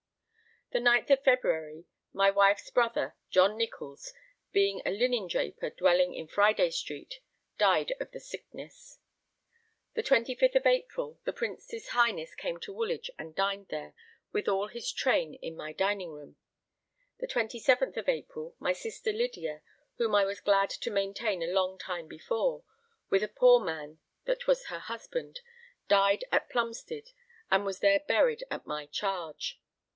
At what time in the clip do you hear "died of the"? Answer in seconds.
7.59-8.21